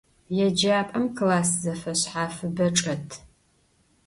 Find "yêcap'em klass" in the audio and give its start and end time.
0.37-1.49